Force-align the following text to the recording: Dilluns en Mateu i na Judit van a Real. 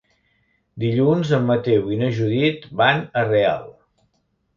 Dilluns 0.83 1.33
en 1.37 1.43
Mateu 1.49 1.91
i 1.95 1.99
na 1.99 2.09
Judit 2.21 2.65
van 2.81 3.03
a 3.21 3.23
Real. 3.29 3.69